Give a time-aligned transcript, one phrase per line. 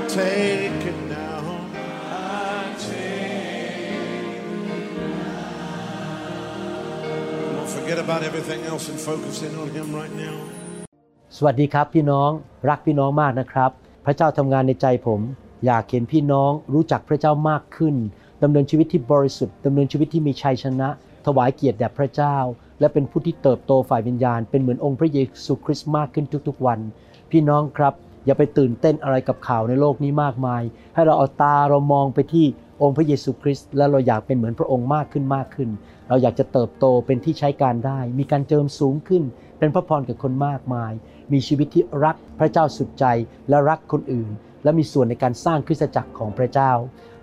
[0.00, 1.42] I take it now.
[2.08, 4.32] I take it.
[7.56, 10.36] Don't forget about everything else and focus in on Him right now.
[11.36, 12.30] สวัสดีครับพี่น้อง
[12.68, 13.70] รักพี่น้องมากนะครับ
[14.04, 15.20] พระเจ้าทำงานในใจผม
[15.66, 17.94] อยากเห็นพี่น้องรู้จักพระเจ้ามากขึ้น
[18.42, 20.88] ดำเนินชีวิตที่บริสุทธิ์ดำเนินชีวิตที่มีชัยชนะ
[21.26, 22.36] ถวายเกียรติแด่พระเจ้า
[22.80, 26.78] และเป็นผู้ที่เติบโตฝ่ายวิญญาณ เป็นเหมือนองค์พระเยซูคริสต์มากขึ้นทุกๆวัน
[27.30, 27.94] พี่น้องครับ
[28.26, 30.62] อย่าไปตื่นเต้นอะไรกับข่าวในโลกนี้มากมาย
[30.94, 32.46] ให้เราเอาตาเรามองไปที่
[32.82, 35.70] องค์พระเยซูคริสต์และเราอยากเป็นเหมือนพระองค์มากขึ้นมากขึ้น
[36.08, 39.22] เราอยากจะเติบโตเป็นที่ใช้การได้ มีการเจิมสูงขึ้น
[39.58, 40.92] เป็นพระพรกับคนมากมาย
[41.32, 43.04] มีชีวิตที่รักพระเจ้าสุดใจ
[43.48, 44.30] และรักคนอื่น
[44.64, 46.72] และมีส่วนในการสร้างคริสตจักรของพระเจ้า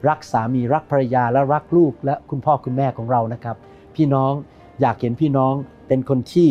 [0.08, 3.56] รักสามีรักภรรยาและรักลูกและคุณพ่อคุณแม่ของเรานะครับ
[3.96, 4.34] พี่น้อง
[4.82, 5.54] อยากเห็นพี่น้อง
[5.88, 6.50] เป็นคนที่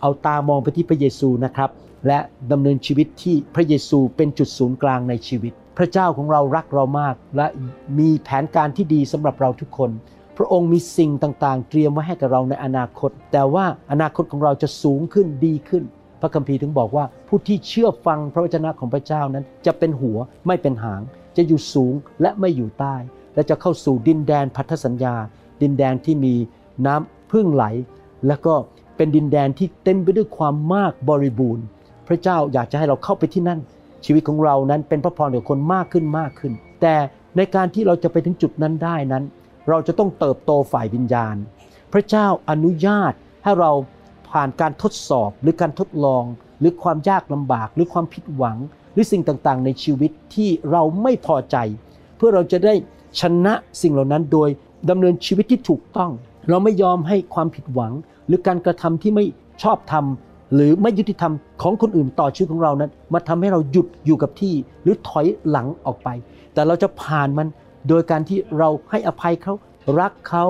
[0.00, 1.70] เอาตามองไปที่พระเยซูนะครับ
[2.06, 2.18] และ
[2.52, 7.46] ดำเนินชีวิตที่พระเยซูเป็นจุดศูนย์กลางในชีวิต พระเจ้าของเรารักเรามาก และ
[7.98, 9.90] มีแผนการที่ดีสำหรับเราทุกคน
[10.36, 15.84] พระองค์มีสิ่งต่างๆ เตรียมไว้ให้กับเราในอนาคต แต่ว่าอนาคตของเราจะสูงขึ้นดีขึ้น
[16.20, 21.02] พระคัมภีร์ถึงบอกว่าผู้ที่เชื่อฟังพระวจนะของพระเจ้านั้น จะเป็นหัวไม่เป็นหาง
[21.36, 22.96] จะอยู่สูงและไม่อยู่ใต้
[23.34, 25.14] และจะเข้าสู่ดินแดนพันธสัญญา
[25.62, 26.34] ดินแดนที่มี
[26.86, 27.64] น้ำพึ่งไหล
[28.26, 28.54] และก็
[28.96, 31.64] เป็นดินแดนที่เต็มไปด้วยความมากบริบูรณ์
[32.08, 33.60] พระเจ้าอยากจะให้เราเข้าไปที่นั่น
[34.04, 36.52] ชีวิตของเรานั้นเป็นพระพรกับคนมากขึ้นมากขึ้น
[36.82, 36.94] แต่
[37.36, 39.24] ในการที่เราจะไปถึงจุดนั้นได้นั้น
[39.68, 41.36] เราจะต้องเติบโตฝ่ายวิญญาณ
[41.92, 43.12] พระเจ้าอนุญาต
[43.44, 43.72] ให้เรา
[44.30, 46.24] ผ่านการทดสอบหรือการทดลอง
[46.60, 48.56] หรือความยากลำบาก หรือความผิดหวัง
[48.92, 51.56] หรือสิ่งต่างๆ ในชีวิตที่เราไม่พอใจ
[52.16, 52.74] เพื่อเราจะได้
[53.20, 54.48] ชนะสิ่งเหล่านั้นโดย
[54.90, 56.10] ดำเนินชีวิตที่ถูกต้อง
[56.48, 57.92] เราไม่ยอมให้ความผิดหวัง
[58.26, 59.24] หรือการกระทำที่ไม่
[59.62, 60.04] ชอบธรรม
[60.54, 66.08] หรือไม่ยุติธรรมของคนอื่นต่อชีวิตของเรานั้น มาทำให้เราหยุดอยู่กับที่หรือถอยหลังออกไป
[66.54, 67.48] แต่เราจะผ่านมัน
[67.88, 69.54] โดยการที่เราให้อภัยเขา
[70.00, 70.44] รักเขา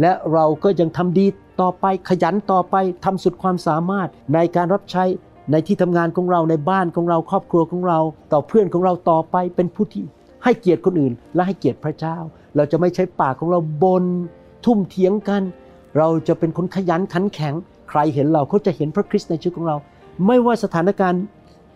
[0.00, 1.26] และเราก็ยังทำดี
[1.60, 5.04] ต่อไปขยันต่อไปทำสุดความสามารถในการรับใช้
[5.50, 7.98] ในที่ทำงานของเราในบ้านของเราครอบครัวของเรา
[8.32, 10.04] ต่อเพื่อนของเราต่อไปเป็นผู้ที่
[10.44, 12.16] ให้เกียรติคนอื่น และให้เกียรติพระเจ้า
[12.56, 14.04] เราจะไม่ใช้ปากของเราบน
[14.64, 15.42] ทุ่มเถียงกัน
[15.98, 17.54] เราจะเป็นคนขยันขันแข็ง
[17.88, 19.76] ใครเห็นเราเขาจะเห็นพระคริสต์ในชีวิตของเรา
[20.26, 21.22] ไม่ว่าสถานการณ์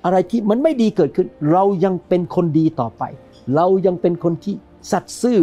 [0.04, 3.02] อะไรที่มันไม่ดีเกิดขึ้น เรายังเป็นคนดีต่อไป
[3.54, 4.54] เรายังเป็นคนที่
[4.92, 5.38] สัตย์ซื่อ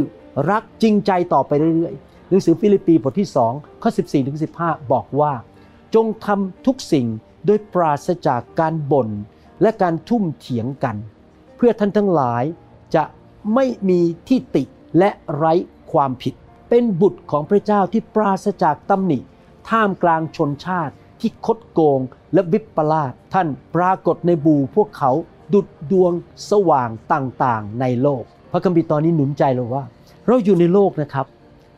[0.49, 5.33] รักจริงใจต่อไปเรื่อยๆหนังสือฟิลิปปีบทที่2ข้อ14ถึง15 บอกว่า
[5.95, 7.07] จงทำทุกสิ่ง
[7.45, 9.09] โดยปราศจากการบ่น
[9.61, 10.95] และการทุ่มเถียงกัน
[11.55, 12.43] เพื่อท่านทั้งหลาย
[12.95, 13.03] จะ
[13.53, 14.63] ไม่มีที่ติ
[14.97, 15.53] และไร้
[15.91, 16.33] ความผิด
[16.69, 19.19] เป็นบุตรของพระเจ้าที่ปราศจากตำหนิ
[19.69, 21.99] ท่ามกลางชนชาติที่คดโกง
[22.33, 25.11] และวิปลาสท่านปรากฏในบูพวกเขา
[25.53, 26.13] ดุดดวง
[26.49, 29.83] สว่างต่างๆในโลก พระคัมภีร์ตอนนี้หนุนใจเราว่า
[30.27, 31.25] เราอยู่ในโลกนะครับ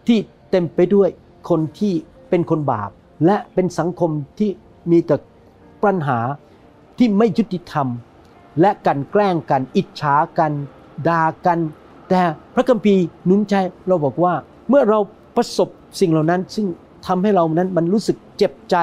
[0.08, 0.18] ที่
[0.52, 1.10] เต็มไปด้วย
[1.50, 1.94] คนที่
[2.30, 2.90] เป็นคนบาป
[3.26, 4.50] และเป็นสังคมที่
[4.92, 5.16] มีแต่
[5.84, 6.20] ปัญหา
[6.98, 7.88] ที่ไม่ยุติธรรม
[8.62, 10.52] และกันแกล้งกัน อิจฉากัน
[11.08, 11.60] ด่ากัน
[12.10, 12.22] แต่
[12.56, 13.56] พระคัมภีร์หนุนใจ
[13.88, 14.34] เราบอกว่า
[14.70, 15.00] เมื่อเรา
[15.36, 15.70] ประสบ
[16.00, 16.68] สิ่งเหล่านั้นซึ่ง
[17.08, 18.76] ทำให้เรานั้นมันรู้สึกเจ็บใจ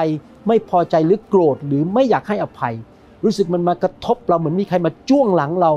[0.47, 2.75] ไม่พอใจหรือโกรธหรือไม่อยากให้อภัย
[3.23, 5.71] รู้สึกมันมากระทบเราเหมือนมีใครมาจ้วงหลังเรา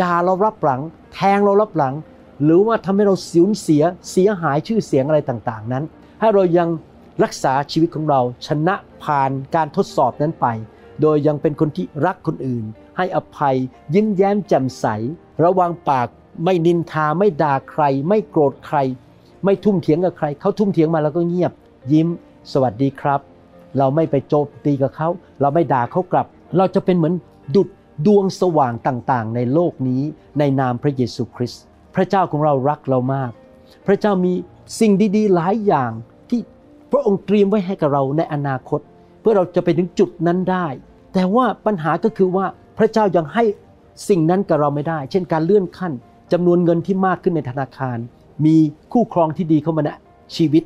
[0.00, 0.80] ด่าเรารับหลัง
[1.14, 1.94] แทงเรารับหลัง
[2.44, 5.84] หรือว่าทำให้เราสูญเสียเสียหายชื่อเสียงอะไรต่างๆ นั้น
[6.20, 6.68] ให้เรายัง
[7.22, 10.46] รักษาชีวิตของเราชนะผ่านการทดสอบนั้นไป
[11.00, 12.64] โดยยังเป็นคนที่รักคนอื่น
[12.96, 13.56] ให้อภัย
[13.94, 14.86] ยิ้มแย้มแจ่มใส
[15.44, 16.08] ระวังปาก
[16.44, 18.78] ไม่นินทาไม่ด่าใคร ไม่โกรธใคร
[19.44, 21.52] ไม่ทุ่มเถียงกับใคร เขาทุ่มเถียงมาแล้วก็เงียบ
[21.92, 22.08] ยิ้ม
[22.52, 23.20] สวัสดีครับ
[23.78, 25.08] เราไม่ไปโจมตีกับเขา
[25.40, 27.14] เราไม่ด่าเขากลับ เราจะเป็นเหมือน
[27.54, 27.68] ดุด
[28.06, 30.02] ดวงสว่างต่างๆ ในโลกนี้
[30.38, 31.62] ในนามพระเยซูคริสต์
[31.94, 33.30] พระเจ้าของเรารักเรามาก
[33.86, 34.32] พระเจ้ามี
[34.80, 35.90] สิ่งดีๆ หลายอย่าง
[36.30, 36.40] ที่
[36.92, 38.80] พระองค์เตรียมไว้ให้กับเราในอนาคต
[39.20, 40.66] เพื่อเราจะไปถึงจุดนั้นได้
[41.14, 42.46] แต่ว่าปัญหาก็คือว่า
[42.78, 43.44] พระเจ้ายังให้
[44.08, 45.92] สิ่งนั้นกับเราไม่ได้ เช่นการเลื่อนขั้น
[46.32, 47.98] จำนวนเงินที่มากขึ้นในธนาคาร
[48.44, 48.56] มี
[48.92, 49.90] คู่ครองที่ดีเข้ามาใน
[50.36, 50.62] ชีวิต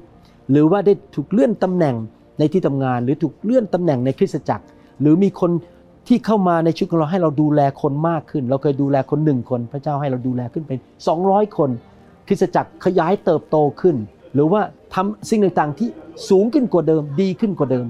[0.50, 1.97] หรือว่าได้ถูกเลื่อนตำแหน่ง
[2.38, 4.64] ในที่ทำงาน หรือถูกเลื่อนตำแหน่งในคริสตจักร
[5.00, 5.50] หรือมีคน
[6.08, 10.79] ที่เข้ามาในชีวิตของเราให้เราดูแลคนมากขึ้น เราเคยดูแลคนหนึ่งคน พระเจ้าให้เราดูแลขึ้นเป็น
[11.19, 11.70] 200 คน
[12.26, 13.97] คริสตจักรขยายเติบโตขึ้น
[14.35, 14.62] หรือว่า
[14.94, 15.88] ทำสิ่งต่างๆที่
[16.29, 17.87] สูงขึ้นกว่าเดิมดีขึ้นกว่าเดิม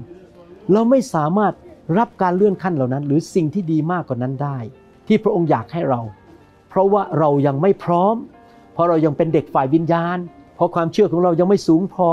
[0.73, 1.53] เราไม่สามารถ
[1.97, 4.57] รับการเลื่อนขั้นเหล่านั้น หรือสิ่งที่ดีมากกว่านั้นได้
[5.07, 6.01] ที่พระองค์อยากให้เรา
[6.69, 8.15] เพราะว่าเรายังไม่พร้อม
[8.73, 10.17] เพราะเรายังเป็นเด็กฝ่ายวิญญาณ
[10.55, 12.07] เพราะความเชื่อของเรายังไม่สูงพอ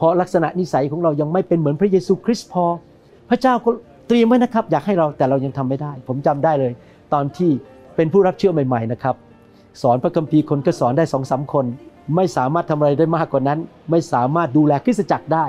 [0.00, 2.64] เพราะลักษณะนิสัยของเรายังไม่เป็นเหมือนพระเยซูคริสต์พอ
[3.30, 3.70] พระเจ้าก็
[4.08, 6.72] เตรียมไว้นะครับ อยากให้เราแต่เรายังทำไม่ได้ ผมจำได้เลย
[7.12, 7.50] ตอนที่
[7.96, 9.16] เป็นผู้รับเชื่อใหม่ ๆนะครับ
[9.82, 11.66] สอนพระคัมภีร์คนก็สอนได้สองสาคน
[12.16, 13.58] ไม่สามารถทำอะไรได้มากกว่านั้น
[13.90, 15.46] ไม่สามารถดูแลคริสตจักรได้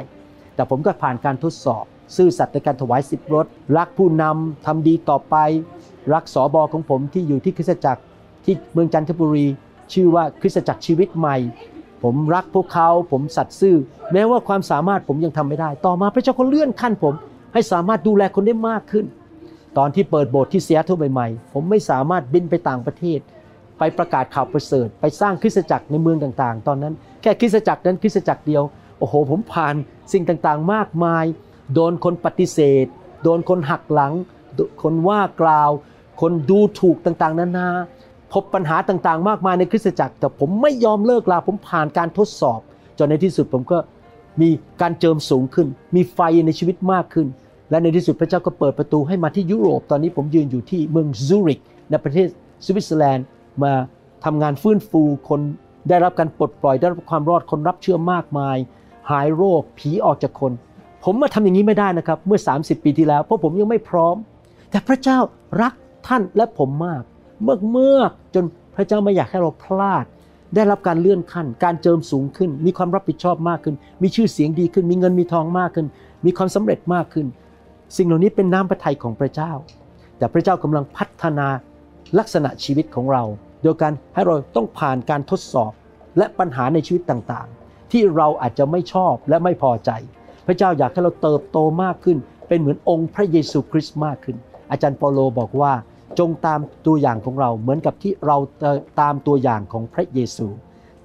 [0.56, 1.84] แต่ผมก็ผ่านการทดสอบ
[2.16, 3.46] ซื่อสัตย์ในการถวายสิบรถ
[3.78, 5.36] รักผู้นำทำดีต่อไป
[6.14, 8.02] รักสอบอของผมที่อยู่ที่คริสตจักร
[8.46, 9.48] ที่เมืองจันทบุรี
[9.94, 11.38] ชื่อว่าคริสตจักรชีวิตใหม่
[12.04, 13.76] ผมรักพวกเขาผมสัตย์ซื่อ
[14.14, 17.14] แม้ว่าความสามารถผมยังทำไม่ได้ ต่อมาพระเจ้าก็เลื่อนขั้นผม
[17.54, 19.06] ให้สามารถดูแลคนได้มากขึ้น
[19.78, 23.20] ตอนที่เปิดโบสถ์ที่เซียโตใหม่ๆ ผมไม่สามารถบินไปต่างประเทศ
[23.78, 28.64] ไปประกาศข่าวประเสริฐ ไปสร้างคริสตจักรในเมืองต่างๆ ตอนนั้นแค่คริสตจักรนั้นคริสตจักรเดียว
[29.00, 29.76] โอ้โห ผมผ่าน
[30.14, 31.26] สิ่งต่างๆมากมาย
[31.74, 32.86] โดนคนปฏิเสธ
[33.24, 34.14] โดนคนหักหลัง
[34.84, 35.72] คนว่ากล่าว
[36.22, 37.70] คนดูถูกต่างๆนานา
[38.34, 42.60] พบปัญหาต่างๆ มากมายในคริสตจักร แต่ผมไม่ยอมเลิกลาผมผ่านการทดสอบ
[42.98, 43.78] จนในที่สุดผมก็
[44.42, 44.50] มี
[44.82, 47.28] การเจิมสูงขึ้น มีไฟในชีวิตมากขึ้น
[47.70, 52.28] และในที่สุดพระเจ้าก็เปิดประตูให้มาที่ยุโรป ตอนนี้ผมยืนอยู่ที่เมืองซูริกในประเทศ
[52.66, 53.26] สวิตเซอร์แลนด์
[53.64, 53.74] มา
[54.26, 55.40] ทำงานฟื้นฟูคน
[55.90, 58.58] ได้รับการปลดปล่อยได้รับความรอดคนรับเชื่อมากมาย
[59.12, 60.52] หายโรคผีออกจากคน
[61.04, 64.16] ผมมาทำอย่างนี้ไม่ได้นะครับ เมื่อ 30 ปีที่แล้ว เพราะผมยังไม่พร้อม
[64.70, 65.18] แต่พระเจ้า
[65.62, 65.74] รัก
[66.08, 67.04] ท่านและผมมาก
[67.44, 67.98] เมื่อเมื่อ
[68.34, 68.44] จน
[68.76, 70.06] พระเจ้าไม่อยากให้เราพลาด
[70.56, 75.88] ได้รับการเลื่อนขั้น การเจิมสูงขึ้น มีความรับผิดชอบมากขึ้น มีชื่อเสียงดีขึ้น มีเงินมีทองมากขึ้น
[76.26, 77.28] มีความสำเร็จมากขึ้น
[77.98, 79.52] สิ่งเหล่านี้เป็นน้ำพระทัยของพระเจ้า
[80.18, 81.48] แต่พระเจ้ากำลังพัฒนา
[82.20, 83.24] ลักษณะชีวิตของเรา
[83.64, 85.72] โดยการให้เราต้องผ่านการทดสอบ
[86.18, 89.92] และปัญหาในชีวิตต่างๆ ที่เราอาจจะไม่ชอบและไม่พอใจ
[90.48, 92.18] พระเจ้าอยากให้เราเติบโตมากขึ้น
[92.48, 94.38] เป็นเหมือนองค์พระเยซูคริสต์มากขึ้น
[94.72, 95.74] อาจารย์เปาโลบอกว่า
[96.20, 98.38] จงตามตัวอย่างของเราเหมือนกับที่เรา
[99.02, 100.48] ตามตัวอย่างของพระเยซู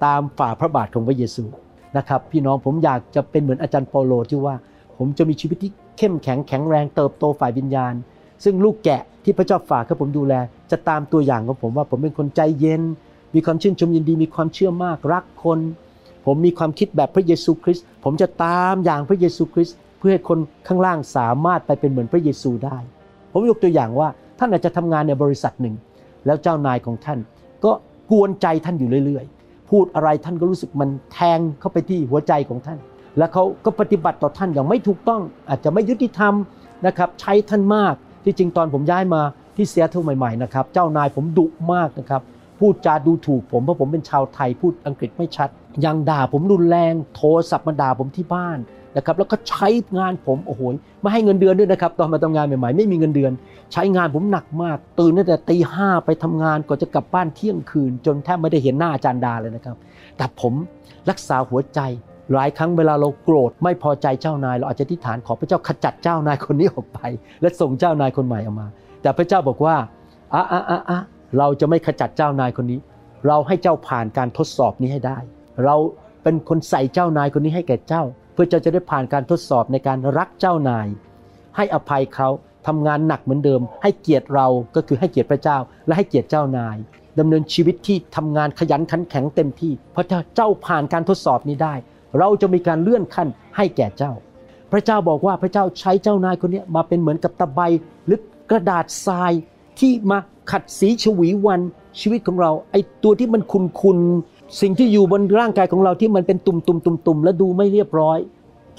[0.05, 1.43] ตามฝ่าพระบาทของพระเยซู
[1.97, 4.55] นะครับ พี่น้องผมอยากจะเป็นเหมือนอาจารย์เปาโลที่ว่า
[4.97, 7.93] ผมจะมีชีวิตที่เข้มแข็งแข็งแรงเติบโตฝ่ายวิญญาณ
[8.43, 10.33] ซึ่งลูกแกะที่พระเจ้าฝากให้ผมดูแล
[10.71, 12.81] จะตามตัวอย่างของผมว่าผมเป็นคนใจเย็น
[13.33, 15.59] มีความชื่นชมยินดีมีความเชื่อมากรักคน
[16.25, 22.77] ผมมีความคิดแบบพระเยซูคริสต์ผมจะตามอย่างพระเยซูคริสต์เพื่อให้คนข้างล่างสามารถไปเป็นเหมือนพระเยซูได้
[23.31, 25.75] ผมยกตัวอย่างว่า ท่านอาจจะทำงานในบริษัทหนึ่ง
[26.25, 27.19] แล้วเจ้านายของท่าน
[27.65, 27.71] ก็
[28.11, 32.79] กวนใจท่านอยู่เรื่อยๆ พูดอะไรท่านก็รู้สึกมันแทงเข้าไปที่หัวใจของท่าน
[33.17, 36.33] แล้วเขาก็ปฏิบัติต่อท่านอย่างไม่ถูกต้อง อาจจะไม่ยุติธรรม
[36.87, 37.93] นะครับใช้ท่านมาก
[38.23, 39.21] ที่จริงตอนผมย้ายมา
[39.55, 42.21] ที่เซียเทิลใหม่ๆนะครับเจ้านายผมดุมากนะครับ
[42.59, 45.49] พูดจาดูถูกผมเพราะผมเป็นชาวไทยพูดอังกฤษไม่ชัด
[45.85, 48.57] ยังด่าผมรุนแรงโทรศัพท์มาด่าผมที่บ้าน
[48.97, 50.61] นะครับแล้วก็ใช้งานผมโอ้โห
[51.01, 53.31] ไม่ให้เงินเดือนด้วยนะครับตอนมาทำงานใหม่ๆไม่มีเงินเดือน
[53.73, 59.75] ใช้งานผมหนักมาก ตื่นตั้งแต่ตีห้าไปทำงานก่อนจะกลับบ้านเที่ยงคืน จนแทบไม่ได้เห็นหน้าอาจารย์ดาเลยนะครับ
[60.17, 60.53] แต่ผม
[61.09, 61.79] รักษาหัวใจ
[62.33, 66.99] หลายครั้งเวลาเราโกรธไม่พอใจเจ้านาย เราอาจจะทิฏฐานขอพระเจ้าขจัดเจ้านายคนนี้ออกไป
[67.41, 68.67] และส่งเจ้านายคนใหม่ออกมา
[69.01, 69.75] แต่พระเจ้าบอกว่า
[70.33, 70.99] อะอะอะอะ
[71.37, 72.79] เราจะไม่ขจัดเจ้านายคนนี้
[73.27, 75.17] เราให้เจ้าผ่านการทดสอบนี้ให้ได้
[75.65, 75.75] เรา
[76.23, 78.03] เป็นคนใส่เจ้านายคนนี้ให้แก่เจ้า
[78.37, 80.87] พื่อเจ้าจะได้ผ่านการทดสอบในการรักเจ้านาย
[81.55, 82.29] ให้อภัยเขา
[82.67, 86.77] ทำงานหนักเหมือนเดิม ให้เกียรติเราก็คือให้เกียรติพระเจ้า และให้เกียรติเจ้านาย
[87.19, 91.73] ดำเนินชีวิตที่ทำงานขยันขันแข็งเต็มที่ เพราะถ้าเจ้าผ่านการทดสอบนี้ได้
[92.17, 94.13] เราจะมีการเลื่อนขั้นให้แก่เจ้า
[94.71, 97.59] พระเจ้าบอกว่าพระเจ้าใช้เจ้านายคนนี้มาเป็นเหมือนกับตะไบ
[98.05, 99.31] หรือกระดาษทราย
[99.79, 100.17] ที่มา
[100.51, 101.61] ขัดสีฉวีวัน
[101.99, 103.99] ชีวิตของเราไอตัวที่มันคุนคุน
[104.61, 108.17] สิ่งที่อยู่บนร่างกายของเราที่มันเป็นตุ่มตุ่มตุ่มตุ่มและดูไม่เรียบร้อย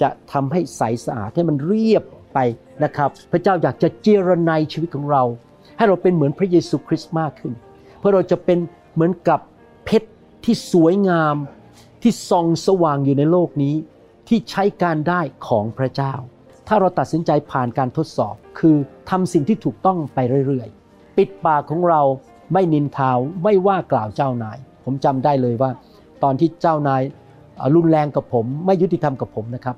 [0.01, 2.39] จะทำให้ใสสะอาดให้มันเรียบไป
[2.83, 5.23] นะครับ พระเจ้าอยากจะเจรไนชีวิตของเรา
[5.77, 7.53] ให้เราเป็นเหมือนพระเยซูคริสต์มากขึ้น
[7.99, 8.59] เพื่อเราจะเป็น
[8.93, 9.39] เหมือนกับ
[9.85, 10.09] เพชร
[10.45, 11.35] ที่สวยงาม
[12.03, 13.75] ที่ส่องสว่างอยู่ในโลกนี้
[14.27, 16.13] ที่ใช้การได้ของพระเจ้า
[16.67, 18.77] ถ้าเราตัดสินใจผ่านการทดสอบ คือ
[19.09, 22.01] ทำสิ่งที่ถูกต้องไปเรื่อยๆ ปิดปากของเรา
[22.53, 24.57] ไม่นินทาวไม่ว่ากล่าวเจ้านาย
[24.89, 25.71] ผมจำได้เลยว่า
[26.23, 27.01] ตอนที่เจ้านาย
[27.75, 29.75] รุนแรงกับผม ไม่ยุติธรรมกับผมนะครับ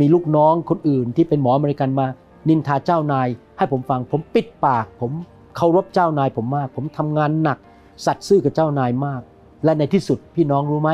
[0.00, 2.06] มีลูกน้องคนอื่นที่เป็นหมออเมริกันมา
[2.48, 3.28] นินทาเจ้านาย
[3.58, 5.12] ให้ผมฟังผมปิดปาก ผม
[5.56, 7.58] เคารพเจ้านายผมมาก ผมทำงานหนัก
[8.06, 9.20] สัตย์ซื่อกับเจ้านายมาก
[9.64, 10.90] และในที่สุดพี่น้องรู้ไหม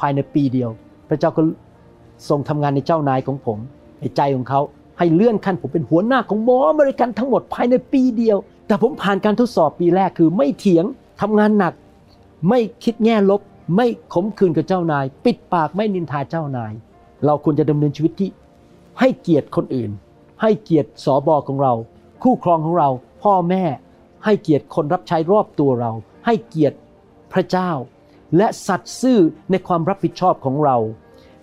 [0.00, 0.70] ภายในปีเดียว
[1.08, 1.42] พระเจ้าก็
[2.28, 3.58] ทรงทำงานในเจ้านายของผม
[4.00, 4.60] ในใจของเขา
[4.98, 8.36] ให้เลื่อนขั้นผมเป็นหัวหน้าของหมออเมริกันทั้งหมดภายในปีเดียว
[8.66, 10.84] แต่ผมผ่านการทดสอบปีแรกคือไม่เถียง
[11.20, 11.72] ทำงานหนัก
[12.48, 13.40] ไม่คิดแง่ลบ
[13.76, 16.72] ไม่ขมขื่นกับเจ้านาย ปิดปากไม่นินทาเจ้านาย
[17.24, 18.30] เราควรจะดำเนินชีวิตที่
[19.00, 19.90] ให้เกียรติคนอื่น
[20.42, 21.72] ให้เกียรติสอบอของเรา
[22.22, 22.88] คู่ครองของเรา
[23.22, 23.64] พ่อแม่
[24.24, 25.92] ให้เกียรติคนรับใช้รอบตัวเรา
[26.26, 26.76] ให้เกียรติ
[27.32, 27.70] พระเจ้า
[28.36, 29.18] และสัตย์ซื่อ
[29.50, 30.76] ในความรับผิดชอบของเรา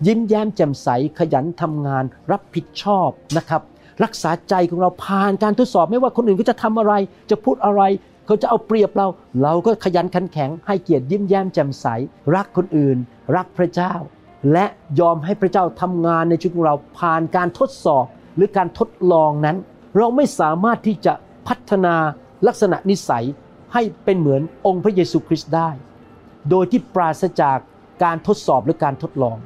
[0.06, 0.88] ยิ้มแย้มแจ่มใส
[1.18, 3.62] ขยันทำงาน รับผิดชอบนะครับ
[4.04, 6.92] รักษาใจของเราผ่านการทดสอบไม่ว่าคนอื่นก็จะทำอะไร
[7.30, 7.82] จะพูดอะไร
[8.30, 9.08] เขาจะเอาเปรียบเรา
[9.42, 11.86] เราก็ขยันขันแข็ง ให้เกียรติยิ้มแย้มแจ่มใส
[12.34, 12.96] รักคนอื่น
[13.36, 13.94] รักพระเจ้า
[14.52, 14.66] และ
[15.00, 18.04] ยอมให้พระเจ้าทำงานในชีวิตของเราผ่านการทดสอบ
[18.36, 19.56] หรือการทดลองนั้น
[19.96, 21.12] เราไม่สามารถที่จะ
[21.48, 21.94] พัฒนา
[22.46, 23.24] ลักษณะนิสัย
[23.72, 25.70] ให้เป็นเหมือนองค์พระเยซูคริสต์ได้
[26.50, 27.58] โดยที่ปราศจาก
[28.04, 29.36] การทดสอบหรือการทดลอง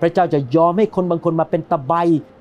[0.00, 1.92] พระเจ้าจะยอมให้คนบางคนมาเป็นตะไบ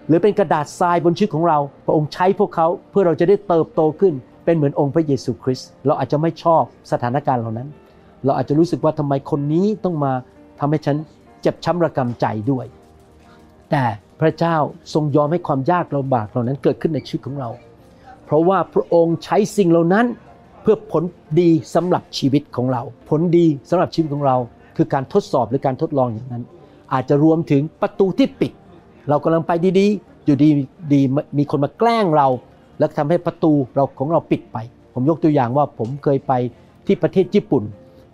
[0.08, 7.70] หรือเป็นกระดาษทรายบนชีวิตของเรา พระองค์ใช้พวกเขาเพื่อเราจะได้เติบโตขึ้น เป็นเหมือนองค์พระเยซูคริสต์เราอาจจะไม่ชอบสถานการณ์เหล่านั้น
[8.26, 10.12] เราอาจจะรู้สึกว่าทำไมคนนี้ต้องมา
[10.60, 10.98] ทำให้ฉัน
[11.42, 12.66] เจ็บช้ำระกำใจด้วย
[13.72, 13.84] แต่
[14.22, 14.56] พระเจ้า
[14.94, 17.50] ทรงยอมให้ความยากลำบากเหล่านั้นเกิดขึ้นในชีวิตของเรา
[18.26, 20.06] เพราะว่าพระองค์ใช้สิ่งเหล่านั้น
[20.62, 21.04] เพื่อผล
[21.40, 24.38] ดีสำหรับชีวิตของเรา ผลดีสำหรับชีวิตของเรา
[24.78, 26.44] คือการทดสอบหรือการทดลองอย่างนั้น
[26.94, 28.52] อาจจะรวมถึงประตูที่ปิด
[29.10, 30.50] เรากำลังไปดีๆ อยู่ดี
[30.94, 31.02] ดี
[31.38, 32.28] มีคนมาแกล้งเรา
[32.80, 34.58] แล้วทำให้ประตูเราของเราปิดไป
[34.94, 36.34] ผมยกตัวอย่างว่าผมเคยไป
[36.86, 37.64] ที่ประเทศญี่ปุ่น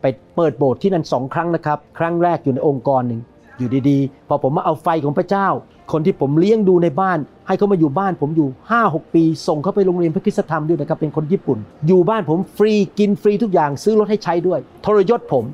[0.01, 0.05] ไป
[0.35, 3.21] เปิดโบสถ์ที่นั่นสองครั้งนะครับ ครั้งแรกอยู่ในองค์กรหนึ่ง
[3.57, 5.47] อยู่ดีๆ พอผมมาเอาไฟของพระเจ้า
[5.91, 8.47] คนที่ผมเลี้ยงดูในบ้าน ให้เขามาอยู่บ้านผมอยู่
[8.81, 11.57] 5-6 ปี ส่งเขาไปโรงเรียนพระคุณธรรมด้วยนะครับเป็นคนญี่ปุ่น
[11.87, 15.45] อยู่บ้านผมฟรีกินฟรีทุกอย่างซื้อรถให้ใช้ด้วย ทรยศผม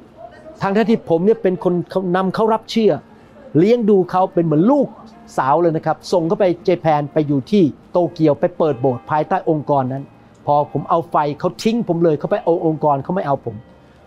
[0.62, 1.74] ทางที่ผมเนี่ยเป็นคน
[2.16, 2.92] นำเขารับเชื่อ
[3.60, 4.88] เลี้ยงดูเขาเป็นเหมือนลูก
[5.38, 10.04] สาวเลยนะครับ ส่งเขาไปเจแปนไปอยู่ที่โตเกียวไปเปิดโบสถ์ภายใต้องค์กรนั้น
[10.46, 13.56] พอผมเอาไฟเขาทิ้งผมเลยเขาไปเอาองค์กรเขาไม่เอาผม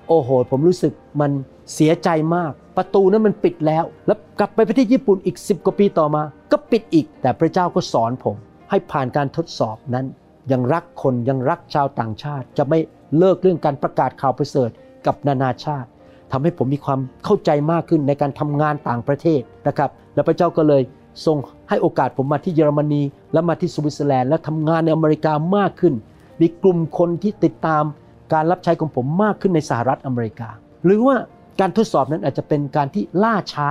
[0.08, 1.30] โอ้โห ผมรู้สึกมัน
[1.74, 8.36] เสียใจมาก ประตูนั้นมันปิดแล้ว แล้วกลับไปประเทศญี่ปุ่นอีก 10 กว่าปีต่อมา ก็ปิดอีก แต่พระเจ้าก็สอนผม
[8.70, 10.06] ให้ผ่านการทดสอบนั้น
[10.52, 12.78] ยังรักคนยังรักชาวต่างชาติ จะไม่
[13.18, 14.70] เลิกเรื่องการประกาศข่าวประเสริฐ
[15.06, 15.88] กับนานาชาติ
[16.32, 20.82] ทำให้ผมมีความเข้าใจมากขึ้นในการทำงานต่างประเทศนะครับ แล้วพระเจ้าก็เลย
[21.24, 21.36] ทรง
[21.68, 23.02] ให้โอกาสผมมาที่เยอรมนี
[23.32, 25.94] และมาที่สวิตเซอร์แลนด์และทำงานในอเมริกามากขึ้น
[26.40, 27.84] มีกลุ่มคนที่ติดตาม
[28.32, 30.48] การรับใช้ของผมมากขึ้นในสหรัฐอเมริกา
[30.84, 31.16] หรือว่า
[31.60, 33.68] การทดสอบนั้นอาจจะเป็นการที่ล่าช้า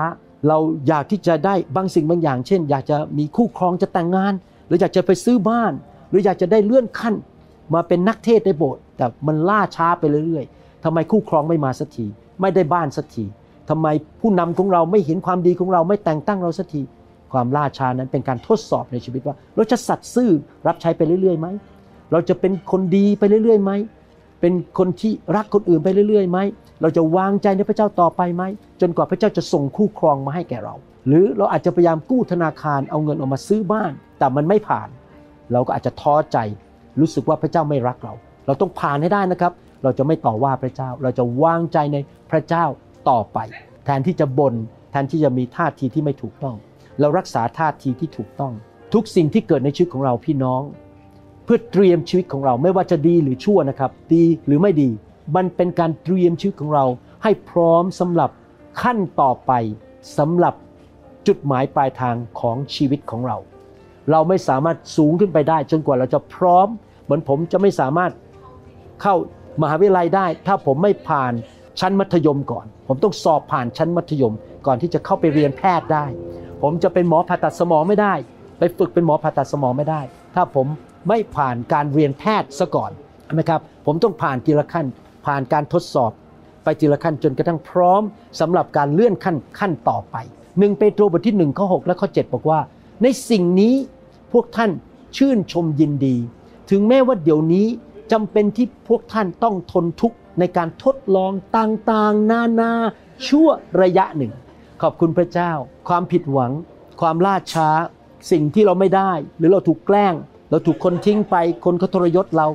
[0.48, 0.58] เรา
[0.88, 4.34] อยากที่จะได้บางสิ่งบางอย่าง เช่น อยากจะมีคู่ครองจะแต่งงาน
[4.68, 5.72] หรืออยากจะไปซื้อบ้าน
[6.10, 7.16] หรืออยากจะได้เลื่อนขั้น
[7.74, 12.06] มาเป็นนักเทศในโบสถ์แต่มันล่าช้าไปเรื่อยๆทำไมคู่ครองไม่มาสักที
[12.42, 13.26] ไม่ได้บ้านสักที
[13.70, 13.88] ทำไม
[14.22, 16.82] ผู้นำของเราไม่เห็นความดีของเราไม่แต่งตั้งเราสักที
[17.34, 20.30] ความล่าช้านั้นเป็นการทดสอบในชีวิตว่า เราจะสัตย์ซื่อ
[20.68, 21.48] รับใช้ไปเรื่อยๆไหม
[22.12, 23.72] เราจะเป็นคนดีไปเรื่อยๆไหม
[24.42, 26.40] เป็นคนที่รักคนอื่นไปเรื่อยๆไหม
[26.82, 28.44] เราจะวางใจในพระเจ้าต่อไปไหม
[28.82, 30.76] จนกว่าพระเจ้าจะส่งคู่ครองมาให้แก่เรา
[31.08, 34.90] หรือเราอาจจะพยายามกู้ธนาคารเอาเงินออกมาซื้อบ้าน แต่มันไม่ผ่าน
[35.52, 36.38] เราก็อาจจะท้อใจ
[37.00, 38.14] รู้สึกว่าพระเจ้าไม่รักเรา
[38.46, 41.98] เราต้องผ่านให้ได้นะครับ เราจะไม่ต่อว่าพระเจ้า เราจะวางใจใน
[42.32, 42.66] พระเจ้า
[43.10, 43.40] ต่อไป
[43.86, 44.56] แทนที่จะบน่น
[44.92, 46.56] แทนที่จะมีท่าทีที่ไม่ถูกต้อง
[47.00, 48.54] เรารักษาท่าทีที่ถูกต้อง
[48.94, 50.62] ทุกสิ่งที่เกิดในชีวิตของเราพี่น้อง
[51.44, 54.90] เพื่อเตรียมชีวิตของเราไม่ว่าจะดีหรือชั่วนะครับ ดีหรือไม่ดี
[55.36, 56.86] มันเป็นการเตรียมชีวิตของเรา
[57.24, 58.30] ให้พร้อมสำหรับ
[58.82, 59.52] ขั้นต่อไป
[60.18, 60.56] สำหรับ
[61.28, 63.38] จุดหมายปลายทางของชีวิตของเรา
[64.12, 66.68] เราไม่สามารถสูงขึ้นไปได้ จนกว่าเราจะพร้อม
[67.04, 68.12] เหมือนผมจะไม่สามารถ
[69.02, 69.16] เข้า
[69.62, 71.34] มหาวิทยาลัยได้ ถ้าผมไม่ผ่าน
[71.80, 74.34] ชั้นมัธยมก่อน ผมต้องสอบผ่านชั้นมัธยม
[74.66, 76.06] ก่อนที่จะเข้าไปเรียนแพทย์ได้
[76.62, 78.14] ผมจะเป็นหมอผ่าตัดสมองไม่ได้
[78.60, 80.02] ไปฝึกเป็นหมอผ่าตัดสมองไม่ได้
[80.36, 80.68] ถ้าผม
[81.10, 82.92] ไม่ผ่านการเรียนแพทย์ซะก่อน
[83.40, 84.86] นะครับผมต้องผ่านทีละขั้น
[85.26, 86.12] ผ่านการทดสอบ
[86.64, 88.02] ไปทีละขั้นจนกระทั่งพร้อม
[88.40, 90.16] สำหรับการเลื่อนขั้นขั้นต่อไป
[90.60, 92.60] หนึ่งเปโตรบทที่1ข้อ6และข้อ7บอกว่า
[93.04, 93.76] ในสิ่งนี้
[94.34, 94.72] พวกท่าน
[95.18, 96.16] ชื่นชมยินดี
[96.70, 97.68] ถึงแม้ว่าเดี๋ยวนี้
[98.12, 102.72] จำเป็นที่พวกท่านต้องทนทุกข์ในการทดลองต่างๆ นานา
[103.28, 103.48] ชั่ว
[103.82, 104.32] ระยะหนึ่ง
[104.86, 105.52] ขอบคุณพระเจ้า
[105.88, 106.52] ความผิดหวัง
[107.02, 107.70] ความล่าช้า
[108.32, 110.14] สิ่งที่เราไม่ได้ หรือเราถูกแกล้ง
[110.50, 111.36] เราถูกคนทิ้งไป
[111.66, 112.48] คนเขาทรยศเรา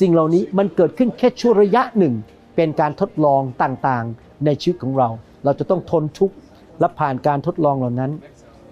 [0.00, 2.14] สิ่งเหล่านี้มันเกิดขึ้นแค่ชั่วระยะหนึ่ง
[2.56, 5.08] เป็นการทดลองต่างๆ ในชีวิตของเรา
[5.44, 6.34] เราจะต้องทนทุกข์
[6.80, 8.12] และผ่านการทดลองเหล่านั้น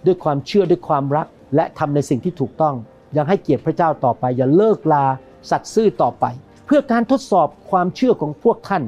[0.06, 2.74] ด้วยความเชื่อด้วยความรัก และทำในสิ่งที่ถูกต้อง
[3.16, 5.04] ยังให้เกียรติพระเจ้าต่อไป อย่าเลิกลา
[5.50, 6.24] สัตย์ซื่อต่อไป
[6.66, 8.82] เพื่อการทดสอบความเชื่อของพวกท่าน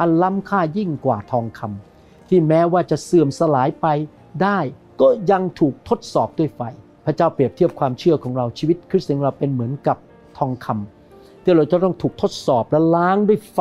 [0.00, 1.93] อันล้ำค่ายิ่งกว่าทองคำ
[2.28, 3.86] ที่แม้ว่าจะเสื่อมสลายไป
[4.42, 4.58] ได้
[5.00, 6.60] ก็ยังถูกทดสอบด้วยไฟ
[7.04, 9.96] พระเจ้าเปรียบเทียบความเชื่อของเราชีวิตคริสเตียนเราเป็นเหมือนกับ
[10.38, 13.60] ทองคำที่เราจะต้องถูกทดสอบและล้างด้วยไฟ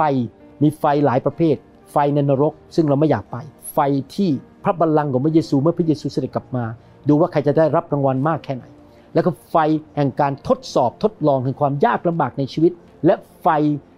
[0.64, 1.56] มีไฟหลายประเภท
[1.92, 3.38] ไฟในนรก ซึ่งเราไม่อยากไป
[3.74, 3.80] ไฟ
[4.16, 4.30] ที่
[4.64, 6.66] พระบัลลังก์ของพระเยซูเมื่อพระเยซูเสด็จกลับมา
[7.08, 8.66] ดูว่าใครจะได้รับรางวัลมากแค่ไหน
[9.14, 9.56] แล้วก็ไฟ
[9.96, 12.72] แห่งการทดสอบทดลองถึงความยากลำบากในชีวิต
[13.06, 13.48] และไฟ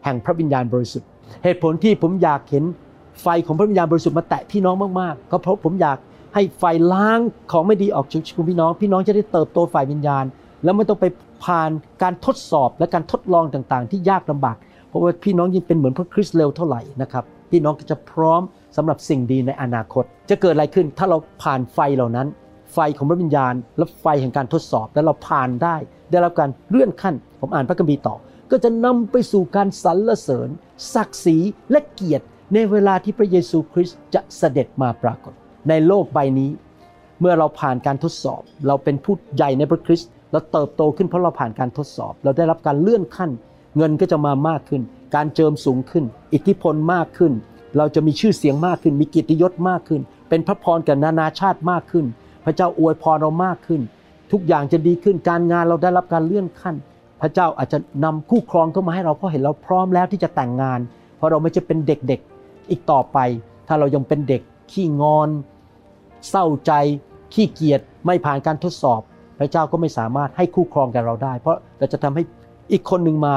[0.04, 1.10] แห่งพระวิญญาณบริสุทธิ์
[1.44, 2.64] เหตุผลที่ผมอยากเห็น
[3.22, 5.98] ไฟของพระวิญญาณบริสุทธิ์มาแตะพี่น้องมากๆก็เพราะผมอยาก
[6.34, 7.20] ให้ไฟล้าง
[7.52, 10.26] ของไม่ดีออกจากชีวิตพี่น้อง พี่น้องจะได้เติบโตฝ่ายวิญญาณ
[10.64, 11.06] แล้วไม่ต้องไป
[11.46, 11.70] ผ่าน
[12.04, 14.58] การทดสอบและการทดลองต่างๆ ที่ยากลำบาก
[14.90, 18.42] เพราะว่าพี่น้องยิ่งเป็นเหมือนพระคริสต์เร็วเท่าไหร่นะครับพี่น้องก็จะพร้อม
[18.78, 22.28] สำหรับสิ่งดีในอนาคต จะเกิดอะไรขึ้นถ้าเราผ่านไฟเหล่านั้น
[22.74, 25.76] ไฟของพระวิญญาณ และไฟแห่งการทดสอบแล้วเราผ่านได้
[26.12, 28.16] ได้รับการเลื่อนขั้น ผมอ่านพระคัมภีร์ต่อ
[28.52, 30.50] ก็จะนำไปสู่การสรรเสริญ
[30.94, 31.38] ศักดิ์ศรี
[31.72, 35.34] และเกียรติ ในเวลาที่พระเยซูคริสต์จะเสด็จมาปรากฏ
[35.70, 36.52] ในโลกใบนี้
[37.20, 43.32] เมื่อเราผ่านการทดสอบ เราเป็นผู้ใหญ่ในพระคริสต์เราเติบโตขึ้นเพราะเราผ่านการทดสอบ เราได้รับการเลื่อนขั้น
[43.78, 44.82] เงินก็จะมามากขึ้น
[45.16, 47.34] การเจิมสูงขึ้น อิทธิพลมากขึ้น
[47.78, 52.06] เราจะมีชื่อเสียงมากขึ้น มีเกียรติยศมากขึ้น เป็นพระพรกับนานาชาติมากขึ้น
[52.46, 53.82] พระเจ้าอวยพรเรามากขึ้น
[54.32, 56.76] ทุกอย่างจะดีขึ้นการงานเราได้รับการเลื่อนขั้น
[57.22, 60.80] พระเจ้าอาจจะนำคู่ครองเข้ามาให้เราเพราะเห็นเราพร้อมแล้วที่จะแต่งงาน
[61.18, 62.35] เพราะเราไม่จะเป็นเด็กๆ
[62.70, 63.18] อีกต่อไป
[63.68, 64.42] ถ้าเรายังเป็นเด็ก
[64.72, 65.30] ขี้งอน
[66.30, 66.72] เศร้าใจ
[67.34, 69.02] ขี้เกียจไม่ผ่านการทดสอบ
[69.40, 72.24] พระเจ้าก็ไม่สามารถให้คู่ครองกับเราได้ เพราะเราจะทำให้
[72.72, 73.36] อีกคนหนึ่งมา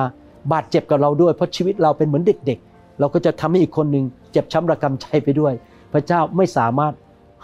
[0.53, 5.53] บาดเจ็บกับเราด้วย เพราะชีวิตเราเป็นเหมือนเด็ก ๆ เราก็จะทำให้อีกคนหนึ่งเจ็บช้ำระกำใจไปด้วย
[5.93, 6.95] พระเจ้าไม่สามารถ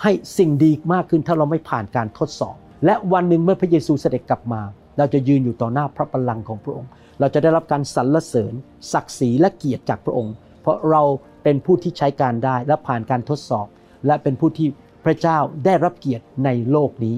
[0.03, 4.61] ให้สิ่งดีมากขึ้นถ้าเราไม่ผ่านการทดสอบ และวันหนึ่งเมื่อพระเยซูเสด็จกลับมา
[4.99, 8.53] เราจะยืนอยู่ต่อหน้าพระบัลลังก์ของพระองค์ เราจะได้รับการสรรเสริญ
[8.93, 11.03] ศักดิ์ศรีและเกียรติจากพระองค์ เพราะเรา
[11.45, 13.67] เป็นผู้ที่ใช้การได้และผ่านการทดสอบ
[14.07, 14.69] และเป็นผู้ที่
[15.05, 17.17] พระเจ้าได้รับเกียรติในโลกนี้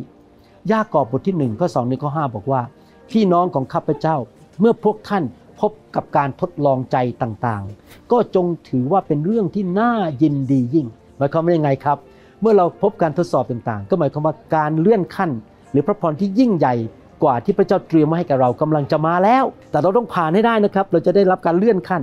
[0.72, 2.62] ยากอบบทที่1ข้อ2ในข้อ5บอกว่า
[3.10, 4.16] พี่น้องของข้าพเจ้า
[4.60, 5.24] เมื่อพวกท่าน
[5.60, 10.86] พบกับการทดลองใจต่างๆ ก็จงถือว่าเป็นเรื่องที่น่ายินดียิ่ง
[11.16, 11.98] หมายความว่ายังไงครับ
[12.40, 15.30] เมื่อเราพบการทดสอบต่างๆ ก็หมายความว่าการเลื่อนขั้น
[15.70, 16.74] หรือพระพรที่ยิ่งใหญ่
[17.22, 22.02] กว่าที่พระเจ้าเตรียมมาให้กับเรากำลังจะมาแล้ว แต่เราต้องผ่านให้ได้นะครับ เราจะได้รับการเลื่อนขั้น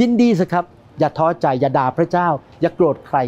[0.00, 0.64] ยินดีสิครับ
[0.98, 2.28] อย่าท้อใจอย่าด่าพระเจ้า
[2.60, 3.18] อย่าโกรธใคร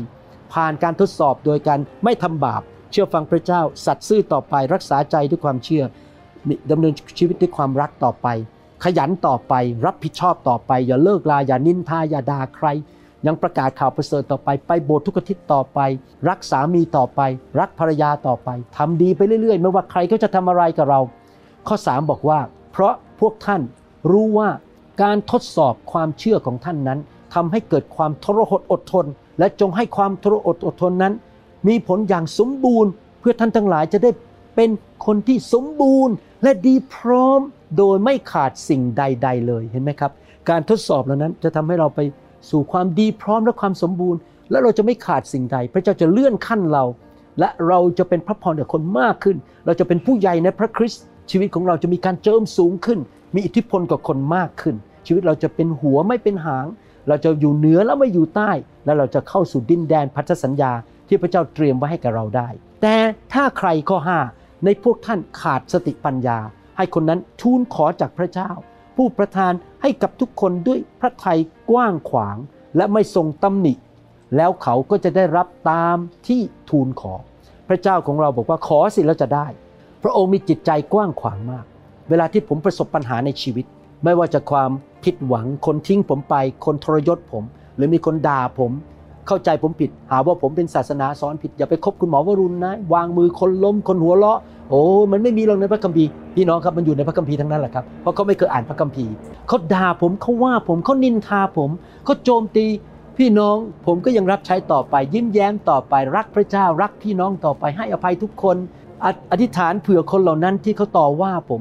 [0.53, 5.85] ผ่านการทดสอบโดยการไม่ทำบาป เชื่อฟังพระเจ้า สัตย์ซื่อต่อไปรักษาใจด้วยความเชื่อ
[6.71, 8.29] ดำเนินชีวิตด้วยความรักต่อไป
[8.85, 9.55] ขยันต่อไป
[9.87, 12.67] รับผิดชอบต่อไป อย่าเลิกลาอย่านินทาอย่าด่าใคร
[13.27, 15.81] ยังประกาศข่าวประเสริฐต่อไป ไปโบสถ์ทุกอาทิตย์ต่อไป
[16.29, 17.21] รักสามีต่อไป
[17.61, 21.01] รักภรรยาต่อไปทำดีไปเรื่อยๆ ไม่ว่าใครเขาจะทำอะไรกับเรา
[21.69, 22.41] ข้อ 3 บอกว่า
[22.73, 23.63] เพราะพวกท่าน
[24.11, 24.49] รู้ว่า
[25.03, 26.99] การทดสอบความเชื่อของท่านนั้น
[27.35, 29.07] ทำให้เกิดความทรหดอดทน
[29.39, 31.13] และจงให้ความทรหดอดทนนั้น
[31.69, 34.11] มีผลอย่างสมบูรณ์ เพื่อท่านทั้งหลายจะได้
[34.57, 34.71] เป็น
[35.07, 37.41] คนที่สมบูรณ์ และดีพร้อม
[37.79, 40.13] โดยไม่ขาดสิ่งใด ๆ เลยเห็นไหมครับ
[40.51, 42.01] การทดสอบเหล่านั้นจะทำให้เราไป
[42.51, 44.21] สู่ความดีพร้อมและความสมบูรณ์
[44.51, 46.85] และเราจะไม่ขาดสิ่งใด พระเจ้าจะเลื่อนขั้นเรา
[47.39, 52.99] และเราจะเป็นพระพรกับคนมากขึ้น เราจะเป็นผู้ใหญ่ในพระคริสต์ชีวิตของเราจะมีการเจิมสูงขึ้น
[53.35, 54.75] มีอิทธิพลกับคนมากขึ้น
[55.07, 56.67] ชีวิตเราจะเป็นหัวไม่เป็นหาง
[57.09, 58.51] เราจะอยู่เหนือแล้วไม่อยู่ใต้
[58.85, 60.73] และเราจะเข้าสู่ดินแดนพันธสัญญา
[61.09, 62.49] ที่พระเจ้าเตรียมไว้ให้กับเราได้
[62.83, 62.97] แต่
[63.33, 64.21] ถ้าใครข้อห้า
[64.65, 66.39] ในพวกท่านขาดสติปัญญา
[66.77, 68.51] ให้คนนั้นทูลขอจากพระเจ้า
[68.97, 71.39] ผู้ประทานให้กับทุกคนด้วยพระทัย
[71.71, 72.37] กว้างขวาง
[72.77, 73.75] และไม่ทรงตำหนิ
[74.37, 76.41] แล้วเขาก็จะได้รับตามที่
[76.71, 77.15] ทูลขอ
[77.69, 79.47] พระเจ้าของเราบอกว่าขอสิแล้วจะได้
[80.03, 81.65] พระองค์มีจิตใจกว้างขวางมาก
[82.09, 83.67] เวลาที่ผมประสบปัญหาในชีวิต
[84.05, 84.71] ไม่ว่าจะความ
[85.05, 87.45] ผิดหวังคนทิ้งผมไป คนทรยศผม
[87.77, 88.71] หรือมีคนด่าผม
[89.27, 94.39] เข้าใจผมผิด หาว่าผมเป็นศาสนาสอนผิด อย่าไปคบคุณหมอวรุณนะ วางมือคนล้มคนหัวเราะ
[94.71, 94.81] โอ้
[95.13, 99.13] มันไม่มีหรอกในพระคัมภีร์พี่น้องครับมันอยู่ในพระคัมภีร์ทั้งนั้นแหละครับเพราะเขาไม่เคยอ่านพระคัมภีร์
[99.49, 101.71] เขาด่าผมเขาว่าผมเขานินทาผม
[102.05, 102.67] เขาโจมตี
[103.19, 108.57] พี่น้องผมก็ยังรับใช้ต่อไป ยิ้มแย้มต่อไปรักพระเจ้ารักพี่น้องต่อไปให้อภัยทุกคน
[109.05, 111.53] ออธิษฐานเผื่อคนเหล่านั้นที่เขาต่อว่าผ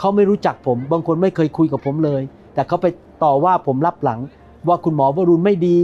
[0.00, 2.22] เขาไม่รู้จักผม บางคนไม่เคยคุยกับผมเลย
[2.54, 2.86] แต่เขาไป
[3.24, 4.20] ต่อว่าผมรับหลัง
[4.68, 5.78] ว่าคุณหมอวรุณไม่ดี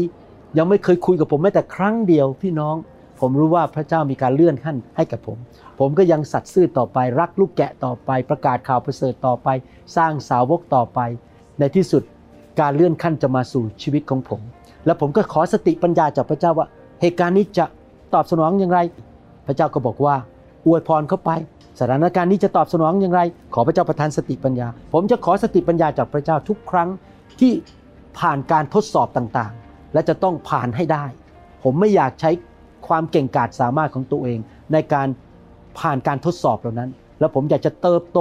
[0.58, 2.76] ยังไม่เคยคุยกับผมแม้แต่ครั้งเดียวพี่น้อง
[3.20, 5.38] ผมรู้ว่าพระเจ้ามีการเลื่อนขั้นให้กับผม
[5.78, 9.48] ผมก็ยังสัตย์ซื่อต่อไป รักลูกแกะต่อไป ประกาศข่าวประเสริฐต่อไป
[9.96, 11.00] สร้างสาวกต่อไป
[11.58, 12.02] ในที่สุด
[12.60, 14.40] การเลื่อนขั้นจะมาสู่ชีวิตของผม
[14.86, 16.66] แล้วผมก็ขอสติปัญญาจากพระเจ้าว่า
[17.00, 17.64] เหตุการณ์นี้จะ
[18.14, 18.78] ตอบสนองอย่างไร
[19.46, 20.14] พระเจ้าก็บอกว่า
[20.66, 21.30] อวยพรเข้าไป
[21.80, 23.20] สถานการณ์นี้จะตอบสนองอย่างไร
[23.54, 26.88] ขอพระเจ้าประทานสติปัญญา ผมจะขอสติปัญญาจากพระเจ้าทุกครั้ง
[27.40, 27.52] ที่
[28.18, 31.04] ผ่านการทดสอบต่างๆ และจะต้องผ่านให้ได้
[31.62, 32.30] ผมไม่อยากใช้
[32.88, 34.38] ความเก่งกาจสามารถของตัวเอง
[34.72, 35.08] ในการ
[35.78, 38.20] ผ่านการทดสอบเหล่านั้น แล้วผมอยากจะเติบโต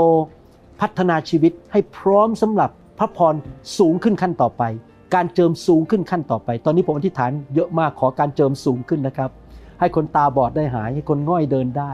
[0.82, 3.36] พัฒนาชีวิตให้พร้อมสำหรับพระพร
[3.80, 4.64] สูงขึ้นขั้นต่อไป
[5.16, 9.30] การเจิมสูงขึ้นขั้นต่อไป ตอนนี้ผมอธิษฐานเยอะมากขอการเจิมสูงขึ้นนะครับ
[9.80, 11.92] ให้คนตาบอดได้หาย ให้คนง่อยเดินได้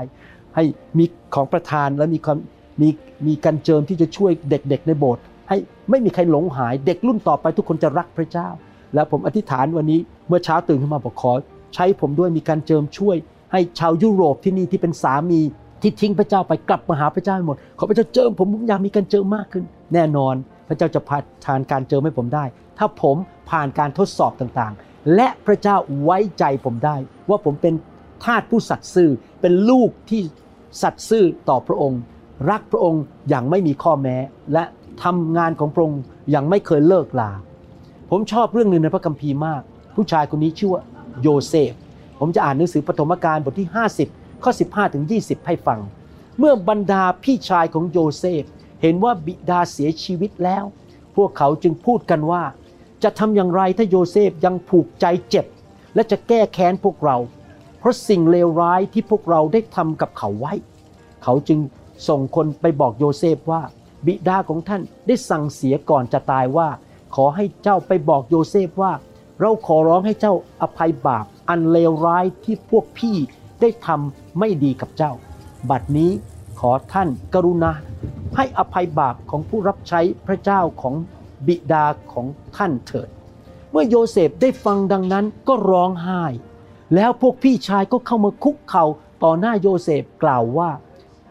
[0.56, 0.64] ให้
[0.98, 2.38] มีของประทานและมีความ
[2.82, 2.90] มี
[3.28, 5.58] มีการเจิมที่จะช่วยเด็กๆในโบสถ์ให้
[5.90, 8.48] ไม่มีใครหลงหายเด็กรุ่นต่อไปทุกคนจะรักพระเจ้า
[8.94, 11.34] แล้วผมอธิษฐานวันนี้เมื่อเช้าตื่นขึ้นมาบอกขอ
[11.76, 13.16] ใช้ผมด้วยมีการเจิมช่วย
[13.52, 15.40] ให้ชาวยุโรปที่นี่ที่เป็นสามี
[15.82, 20.36] ที่ทิ้งพระเจ้าไปกลับมาหาพระเจ้าหมดขอพระเจ้าเจิมผมผมอยากมีการเจิมมากขึ้น แน่นอน
[20.68, 22.46] พระเจ้าจะพาทานการเจิมให้ผมได้
[22.78, 23.16] ถ้าผม
[23.50, 26.96] ผ่านการทดสอบต่างๆ และพระเจ้าไว้ใจผมได้
[27.30, 27.74] ว่าผมเป็น
[28.26, 29.10] ทาสผู้สัตย์ซื่อ
[29.42, 30.22] เป็นลูกที่
[30.82, 32.02] สัตย์ซื่อต่อพระองค์
[32.50, 34.18] รักพระองค์อย่างไม่มีข้อแม้
[34.54, 34.64] และ
[35.04, 37.32] ทำงานของพระองค์อย่างไม่เคยเลิกลา
[38.10, 39.62] ผมชอบเรื่องหนึ่งในพระคัมภีร์มาก
[39.96, 40.84] ผู้ชายคนนี้ชื่อว่า
[41.22, 41.74] โยเซฟ
[42.20, 43.70] ผมจะอ่านหนังสือปฐมกาลบทที่
[44.06, 45.80] 50 ข้อ 15 ถึง 20 ให้ฟัง
[46.40, 48.44] เมื่อบรรดาพี่ชายของโยเซฟ
[48.82, 50.64] เห็นว่าบิดาเสียชีวิตแล้ว
[51.16, 52.44] พวกเขาจึงพูดกันว่า
[53.04, 55.46] จะทำอย่างไรถ้าโยเซฟยังผูกใจเจ็บ
[55.96, 57.18] และจะแก้แค้นพวกเรา
[57.82, 60.54] เพราะสิ่งเลวร้ายที่พวกเราได้ทำกับเขาไว้
[61.24, 61.60] เขาจึง
[62.08, 63.62] ส่งคนไปบอกโยเซฟว่า
[64.06, 66.70] บิดาของท่านได้สั่งเสียก่อนจะตายว่า
[67.16, 68.94] ขอให้เจ้าไปบอกโยเซฟว่า
[69.40, 73.16] เราขอร้องให้เจ้าอภัยบาปอันเลวร้ายที่พวกพี่
[73.62, 75.12] ได้ทำไม่ดีกับเจ้า
[75.70, 76.12] บัดนี้
[76.60, 77.72] ขอท่านกรุณา
[78.36, 80.96] ให้อภัยบาปของผู้รับใช้พระเจ้าของ
[81.48, 83.10] บิดาของท่านเถิด
[83.72, 86.24] เมื่อโยเซฟได้ฟังดังนั้นก็ร้องไห้
[86.96, 88.86] แล้วพวกพี่ชายก็เข้ามาคุกเข่า
[89.24, 90.70] ต่อหน้าโยเซฟกล่าวว่า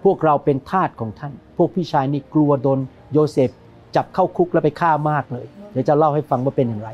[0.04, 2.78] พวกเราเป็นทาสของท่าน พวกพี่ชายนี่กลัวโดน
[3.12, 3.50] โยเซฟ
[3.96, 6.90] จับเข้าคุกแล้วไปฆ่ามากเลย เดี๋ยวจะเล่าให้ฟังว่าเป็นอย่างไร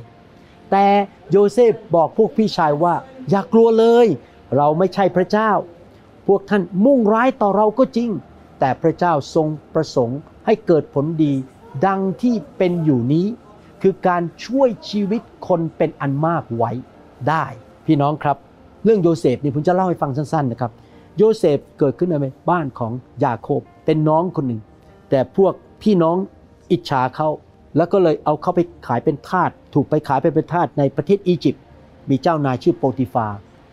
[0.70, 0.86] แต่
[1.30, 2.94] โยเซฟบอกพวกพี่ชายว่า
[3.30, 4.06] อย่ากลัวเลย
[4.56, 5.50] เราไม่ใช่พระเจ้า
[6.26, 8.10] พวกท่านมุ่งร้ายต่อเราก็จริง
[8.60, 11.32] แต่พระเจ้าทรงประสงค์ให้เกิดผลดี
[11.86, 13.26] ดังที่เป็นอยู่นี้
[13.82, 16.70] คือการช่วยชีวิตคนเป็นอันมากไว้
[17.28, 17.44] ได้
[17.86, 18.36] พี่น้องครับ
[18.84, 20.72] เรื่องโยเซฟนี่ผมจะเล่าให้ฟังสั้นๆนะครับ
[21.16, 22.14] โยเซฟเกิดขึ้นใน
[22.50, 22.92] บ้านของ
[23.24, 24.60] ยาโคบเป็นน้องคนหนึ่ง
[25.10, 26.16] แต่พวกพี่น้อง
[26.70, 27.28] อิจฉาเขา
[27.76, 31.62] แล้วก็เลยเอาเขาไปขายเป็นทาสถูกไปขายไปเป็นทาสในประเทศอียิปต์
[32.10, 33.26] มีเจ้านายชื่อโปติฟา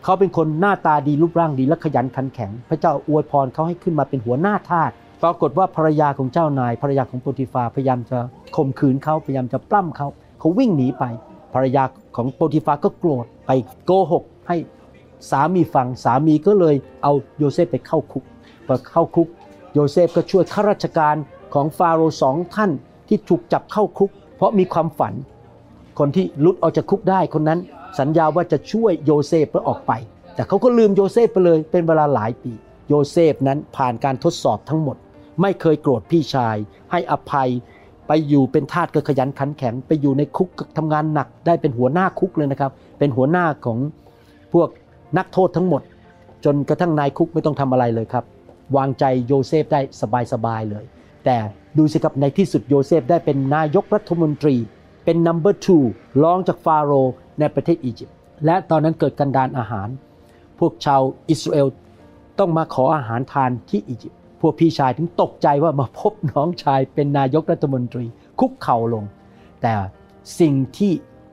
[0.04, 4.92] เขาเป็นคนหน้าตาดีรูปร่างดีและขยันขันแข็ง พระเจ้าอวยพรเขาให้ขึ้นมาเป็นหัวหน้าทาส
[5.24, 8.20] ปรากฏว่าภรรยาของเจ้านายภรรยาของโปติฟาพยายามจะ
[8.56, 10.08] ข่มขืนเขาพยายามจะปล้ำเขา
[10.40, 11.04] เขาวิ่งหนีไป
[11.54, 11.84] ภรรยา
[12.16, 13.52] ของโปติฟาก็โกรธไป
[13.86, 14.58] โกหกให้
[15.30, 18.24] สามีฟังสามีก็เลยเอาโยเซฟไปเข้าคุก
[18.68, 19.28] พอเข้าคุก
[19.74, 21.16] โยเซฟก็ช่วยข้าราชการ
[21.54, 22.72] ของฟาโรห์สองท่าน
[23.08, 25.14] ที่ถูกจับเข้าคุก เพราะมีความฝัน
[26.00, 27.60] คนที่หลุดออกจากคุกได้คนนั้น
[28.00, 29.92] สัญญาว่าจะช่วยโยเซฟเพื่อออกไป
[30.36, 32.52] แต่เขาก็ลืมโยเซฟไปเลยเป็นเวลาหลายปี
[32.90, 34.98] โยเซฟนั้นผ่านการทดสอบทั้งหมด
[35.42, 36.56] ไม่เคยโกรธพี่ชาย
[36.92, 37.50] ให้อภัย
[38.08, 43.78] ไปอยู่เป็นทาสก็ขยันขันแข็ง ไปอยู่ในคุกก็ทำงานหนักได้เป็นหัวหน้าคุกเลยนะครับ เป็นหัวหน้าของ
[44.54, 44.70] พวก
[45.18, 45.82] นักโทษทั้งหมด
[46.46, 48.26] จนกระทั่งนายคุกไม่ต้องทำอะไรเลยครับ
[48.78, 49.82] วางใจโยเซฟได้
[50.34, 50.84] สบายๆเลย
[51.26, 51.38] แต่
[51.78, 54.56] ดูสิครับในที่สุดโยเซฟได้เป็นนายกรัฐมนตรี
[55.06, 55.84] เป็น number two
[56.24, 59.90] รองจากฟาโรห์ในประเทศอียิปต์และตอนนั้นเกิดกันดานอาหาร
[60.60, 61.68] พวกชาวอิสราเอล
[62.40, 68.06] ต้องมาขออาหารทานที่อียิปต์พวกพี่ชายถึงตกใจว่ามาพบน้องชายเป็นนายกรัฐมนตรี
[68.40, 69.04] คุกเข่าลง
[69.62, 69.74] แต่
[70.40, 70.92] สิ่งที่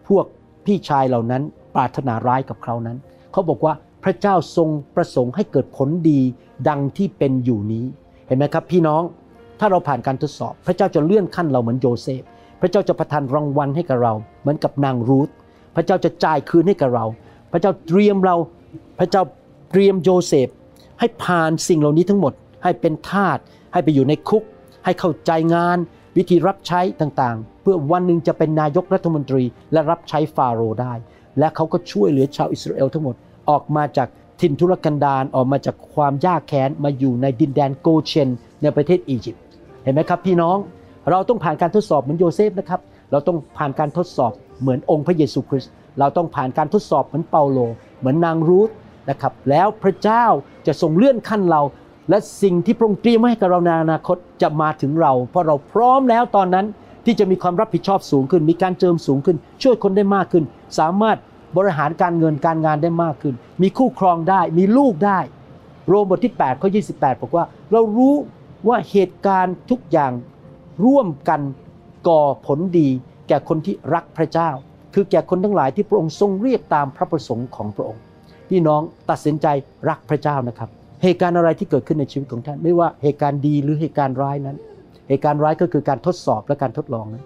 [0.09, 0.27] พวก
[0.67, 1.43] พี่ชายเหล่านั้น
[1.75, 2.99] ปรารถนาร้ายกับเขานั้น
[3.33, 6.21] เขาบอกว่าพระเจ้าทรงประสงค์ให้เกิดผลดี
[6.69, 7.85] ดังที่เป็นอยู่นี้
[8.27, 9.03] เห็นไหมครับ พี่น้อง
[9.61, 12.23] ถ้าเราผ่านการทดสอบ พระเจ้าจะเลื่อนขั้นเราเหมือนโยเซฟ
[12.61, 15.29] พระเจ้าจะประทานรางวัลให้กับเรา เหมือนกับนางรูธ
[15.77, 17.07] พระเจ้าจะจ่ายคืนให้กับเรา
[17.53, 18.37] พระเจ้าเตรียมเรา
[18.99, 19.23] พระเจ้า
[19.71, 20.49] เตรียมโยเซฟ
[21.01, 23.39] ให้ผ่านสิ่งเหล่านี้ทั้งหมด ให้เป็นทาส
[23.73, 24.43] ให้ไปอยู่ในคุก
[24.85, 25.79] ให้เข้าใจงาน
[26.17, 30.93] วิธีรับใช้ต่างๆ เพื่อวันหนึ่งจะเป็นนายกรัฐมนตรี และรับใช้ฟาโรห์ได้
[31.41, 33.15] และเขาก็ช่วยเหลือชาวอิสราเอลทั้งหมด
[33.51, 34.09] ออกมาจาก
[34.41, 38.29] ถิ่นทุรกันดารออกมาจากความยากแค้นมาอยู่ในดินแดนโกเชน
[38.63, 39.43] ในประเทศอียิปต์
[39.83, 40.57] เห็นไหมครับพี่น้อง
[41.11, 47.59] เราต้องผ่านการทดสอบเหมือนโยเซฟนะครับเราต้องผ่านการทดสอบเหมือนองค์พระเยซูคริสต์เราต้องผ่านการทดสอบเหมือนเปาโล
[47.99, 48.71] เหมือนนางรูธ
[49.11, 50.25] นะครับแล้วพระเจ้า
[50.67, 51.63] จะทรงเลื่อนขั้นเรา
[52.11, 56.67] และสิ่งที่พระองค์เตรียมไว้ให้กับเราในอนาคตจะมาถึงเรา เพราะเราพร้อมแล้วตอนนั้น
[57.05, 60.45] ที่จะมีความรับผิดชอบสูงขึ้น มีการเจิมสูงขึ้น ช่วยคนได้มากขึ้น
[60.79, 61.17] สามารถ
[61.57, 65.19] บริหารการเงินการงานได้มากขึ้น มีคู่ครองได้ มีลูกได้
[65.89, 68.15] โรมบทที่8ข้อ28 บอกว่า เรารู้
[68.69, 70.13] ว่าเหตุการณ์ทุกอย่าง
[70.85, 71.41] ร่วมกัน
[72.09, 72.89] ก่อผลดี
[73.29, 74.51] แก่คนที่รักพระเจ้า
[74.95, 78.03] คือแก่คนทั้งหลายที่พระองค์ทรงเรียกตามพระประสงค์ของพระองค์
[78.49, 79.47] พี่น้องตัดสินใจ
[79.89, 80.69] รักพระเจ้านะครับ
[81.03, 84.57] เหตุการณ์อะไรที่เกิดขึ้นในชีวิตของท่าน ไม่ว่าเหตุการณ์ดีหรือเหตุการณ์ร้ายนั้น
[85.09, 87.25] เหตุการณ์ร้ายก็คือการทดสอบและการทดลองนั้น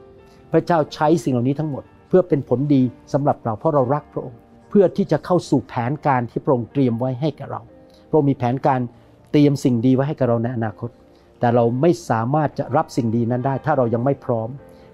[0.52, 1.84] พระเจ้าใช้สิ่งเหล่านี้ทั้งหมด
[2.16, 4.38] พื่อเป็นผลดีสำหรับเราเพราะเรารักพระองค์
[4.70, 7.60] เพื่อที่จะเข้าสู่แผนการที่พระองค์เตรียมไว้ให้กับเรา
[8.08, 8.80] พระองค์มีแผนการ
[9.32, 10.90] เตรียมสิ่งดีไว้ให้กับเราในอนาคต
[11.40, 14.48] แต่เราไม่สามารถจะรับสิ่งดีนั้นได้ ถ้าเรายังไม่พร้อม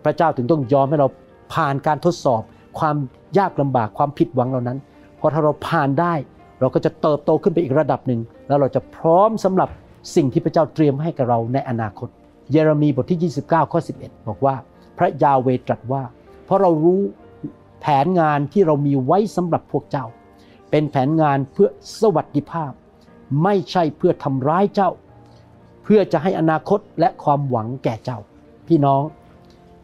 [0.05, 1.09] พระเจ้าถึงต้องยอมให้เรา
[1.55, 2.43] ผ่านการทดสอบ
[2.79, 2.97] ความ
[3.39, 4.79] ยากลำบากความผิดหวังเหล่านั้น
[5.17, 6.15] เพราะถ้าเราผ่านได้
[6.61, 9.69] เราก็จะเติบโตขึ้นไปอีกระดับหนึ่ง แล้วเราจะพร้อมสำหรับ
[10.17, 12.09] สิ่งที่พระเจ้าเตรียมให้กับเราในอนาคต
[12.51, 14.55] เยเรมีบทที่ 29 ข้อ 11 บอกว่า
[14.99, 16.03] พระยาเวตรัสว่า
[16.51, 17.01] เพราะเรารู้
[17.81, 20.07] แผนงานที่เรามีไว้สำหรับพวกเจ้า
[20.71, 21.69] เป็นแผนงานเพื่อ
[22.01, 22.73] สวัสดิภาพ
[23.43, 24.91] ไม่ใช่เพื่อทำร้ายเจ้า
[25.85, 28.19] เพื่อจะให้อนาคตและความหวังแก่เจ้า
[28.69, 29.03] พี่น้อง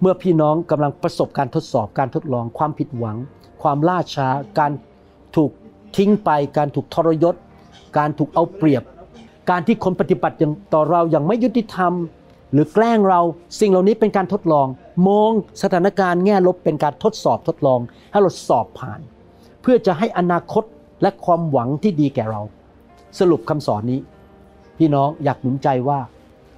[0.00, 3.16] เมื่อพี่น้องกำลังประสบการทดสอบการทดลองความผิดหวัง
[3.62, 4.72] ความล่าช้า การ
[5.36, 5.50] ถูก
[5.96, 7.34] ทิ้งไป การถูกทรยศ
[7.98, 8.82] การถูกเอาเปรียบ
[9.50, 11.92] การที่คนปฏิบัติอย่างต่อเราอย่างไม่ยุติธรรม
[12.52, 13.20] หรือแกล้งเรา
[13.60, 14.68] สิ่งเหล่านี้เป็นการทดลอง
[15.08, 15.30] มอง
[15.62, 17.80] สถานการณ์แง่ลบเป็นการทดสอบทดลอง
[18.12, 19.00] ให้เราสอบผ่าน
[19.62, 20.64] เพื่อจะให้อนาคต
[21.02, 22.42] และความหวังที่ดีแก่เรา
[23.18, 24.00] สรุปคำสอนนี้
[24.78, 26.00] พี่น้องอยากหนุนใจว่า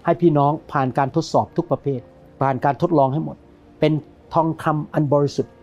[0.05, 2.01] ให้พี่น้องผ่านการทดสอบทุกประเภท
[2.40, 3.37] ผ่านการทดลองให้หมด
[3.81, 3.92] เป็น
[4.35, 5.55] ทองคำอันบริสุทธิ์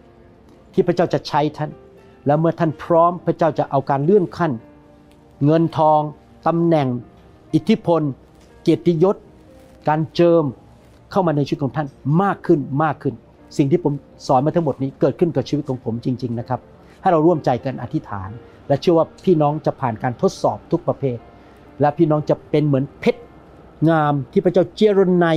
[0.74, 1.72] ที่พระเจ้าจะใช้ท่าน
[2.26, 4.52] แล้วเมื่อท่านพร้อมพระเจ้าจะเอาการเลื่อนขั้น
[5.46, 6.02] เงินทอง
[6.48, 6.88] ตำแหน่ง
[7.54, 8.02] อิทธิพล
[8.62, 9.18] เกียรติยศ
[9.88, 10.44] การเจิม
[11.16, 11.88] เข้ามาในชีวิตของท่าน
[12.24, 13.14] มากขึ้นมากขึ้น
[13.58, 13.94] สิ่งที่ผม
[14.28, 16.60] สอนมาทั้งหมดนี้เกิดขึ้นกับชีวิตของผมจริง ๆ นะครับ
[17.02, 18.30] ให้เราร่วมใจกันอธิษฐาน
[18.68, 21.18] และเชื่อว่าพี่น้องจะผ่านการทดสอบทุกประเภท
[21.82, 23.22] และพี่น้องจะเป็นเหมือนเพชร
[23.90, 25.28] งามที่พระเจ้าเจรไน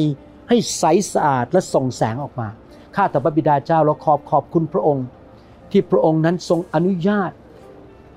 [0.48, 2.48] ให้ใสสะอาดและส่องแสงออกมา
[2.96, 5.06] ข้าแต่พระบิดาเจ้าเราขอบขอบคุณพระองค์
[5.70, 7.30] ที่พระองค์นั้นทรงอนุญาต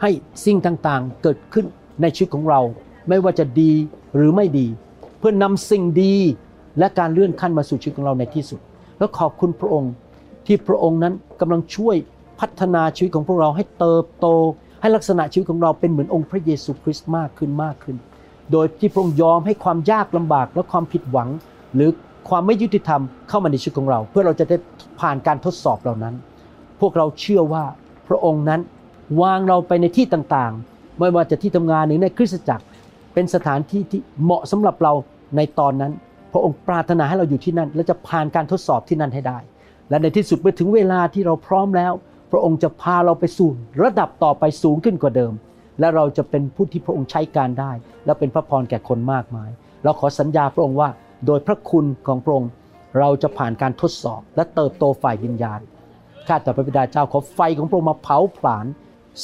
[0.02, 0.10] ให้
[0.46, 1.66] สิ่งต่างๆเกิดขึ้น
[2.02, 2.62] ในชีวิตของเรา
[3.08, 3.72] ไม่ว่าจะดี
[4.16, 4.68] หรือไม่ดี
[5.20, 6.16] เพื่อนำสิ่งดี
[6.80, 8.60] และการเลื่อนขั้นมาสู่ชีวิตของเราในที่สุด
[8.98, 9.92] แล้วขอบคุณพระองค์
[10.46, 11.96] ที่พระองค์นั้นกำลังช่วย
[12.40, 14.28] พัฒนาชีวิตของพวกเราให้เติบโต
[14.82, 17.98] ให้ลักษณะชีวิตของเราเป็นเหมือนองค์พระเยซูคริสต์มากขึ้นมากขึ้น
[18.52, 21.30] โดยที่พระองค์ยอมให้ความยากลำบากและความผิดหวัง
[21.76, 21.90] หรือ
[22.30, 24.58] ความไม่ยุติธรรมเข้ามาในชีวิตของเรา เพื่อเราจะได้
[25.00, 26.16] ผ่านการทดสอบเหล่านั้น
[26.82, 27.64] พวกเราเชื่อว่า
[28.08, 28.62] พระองค์นั้น
[29.22, 32.66] วางเราไปในที่ต่างๆ ไม่ว่าจะที่ทำงานหรือในคริสตจักร
[33.14, 34.94] เป็นสถานที่ที่เหมาะสำหรับเรา
[35.36, 35.92] ในตอนนั้น
[36.32, 39.40] พระองค์ปรารถนาให้เราอยู่ที่นั่น และจะผ่านการทดสอบที่นั่นให้ได้
[39.90, 41.94] และในที่สุดเมื่อถึงเวลาที่เราพร้อมแล้ว
[42.32, 43.50] พระองค์จะพาเราไปสู่
[43.84, 45.34] ระดับต่อไปสูงขึ้นกว่าเดิม
[45.80, 47.72] และเราจะเป็นผู้ที่พระองค์ใช้การได้
[48.06, 49.50] และเป็นพระพรแก่คนมากมาย
[49.84, 50.90] เราขอสัญญาพระองค์ว่า
[51.26, 52.52] โดยพระคุณของพระองค์
[53.00, 55.60] เราจะผ่านการทดสอบ และเติบโตฝ่ายวิญญาณ
[56.28, 58.66] ข้าแต่พระบิดาเจ้าขอไฟของพระองค์มาเผาผลาญ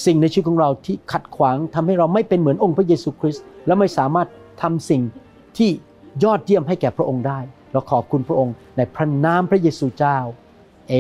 [0.06, 4.28] สิ่งในชีวิตของเราที่ขัดขวางทำให้เราไม่เป็นเหมือนองค์พระเยซูคริสต์และไม่สามารถ
[4.62, 5.02] ทำสิ่ง
[5.58, 5.70] ที่
[6.24, 7.40] ยอดเยี่ยมให้แก่พระองค์ได้
[7.72, 10.18] เราขอบคุณพระองค์ในพระนามพระเยซูเจ้า
[10.90, 10.94] เอ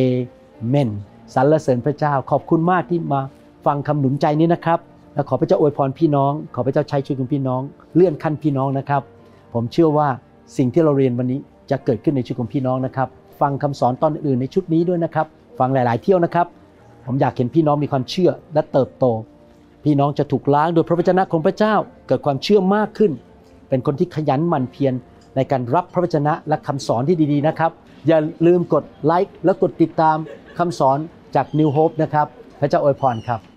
[0.67, 0.89] เมน
[1.34, 3.21] สรรเสริญพระเจ้า ขอบคุณมากที่มา
[3.65, 4.80] ฟังคำหนุนใจนี้นะครับ
[5.13, 7.62] และขอพระเจ้าอวยพรพี่น้อง ขอพระเจ้าใช้ชีวิตของพี่น้อง
[7.95, 9.01] เลื่อนขั้นพี่น้องนะครับ
[9.53, 10.08] ผมเชื่อว่า
[10.58, 11.39] สิ่งที่เราเรียนวันนี้
[11.71, 13.08] จะเกิดขึ้นในชีวิตของพี่น้องนะครับ
[13.41, 15.27] ฟังคำสอนตอนอื่นในชุดนี้ด้วยนะครับ
[15.60, 16.47] ฟังหลาย ๆ เที่ยวนะครับ
[17.06, 19.06] ผมอยากเห็นพี่น้องมีความเชื่อและเติบโต
[19.84, 21.73] พี่น้องจะถูกล้างโดยพระวจนะของพระเจ้า
[22.08, 23.12] เกิดความเชื่อมากขึ้น
[23.69, 24.93] เป็นคนที่ขยันหมั่นเพียร
[25.36, 27.71] ในการรับพระวจนะและคำสอนที่ดีๆนะครับ
[28.08, 30.17] อย่าลืมกดไลค์และกดติดตาม
[30.58, 30.97] คำสอน
[31.36, 32.27] จาก New Hope นะครับ
[32.60, 33.57] พระเจ้าอวยพรครับ